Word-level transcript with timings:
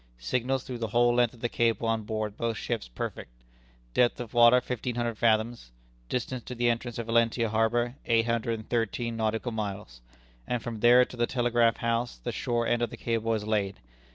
Signals 0.17 0.63
through 0.63 0.79
the 0.79 0.87
whole 0.87 1.13
length 1.13 1.35
of 1.35 1.41
the 1.41 1.47
cable 1.47 1.87
on 1.87 2.01
board 2.05 2.35
both 2.35 2.57
ships 2.57 2.87
perfect. 2.87 3.29
Depth 3.93 4.19
of 4.19 4.33
water 4.33 4.59
fifteen 4.59 4.95
hundred 4.95 5.15
fathoms; 5.15 5.69
distance 6.09 6.43
to 6.45 6.55
the 6.55 6.71
entrance 6.71 6.97
of 6.97 7.05
Valentia 7.05 7.49
harbor 7.49 7.93
eight 8.07 8.25
hundred 8.25 8.57
and 8.57 8.67
thirteen 8.67 9.15
nautical 9.15 9.51
miles, 9.51 10.01
and 10.47 10.63
from 10.63 10.79
there 10.79 11.05
to 11.05 11.15
the 11.15 11.27
telegraph 11.27 11.77
house 11.77 12.17
the 12.23 12.31
shore 12.31 12.65
end 12.65 12.81
of 12.81 12.89
the 12.89 12.97
cable 12.97 13.31
is 13.35 13.45
laid. 13.45 13.75